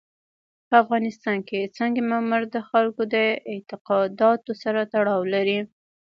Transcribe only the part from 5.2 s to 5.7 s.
لري.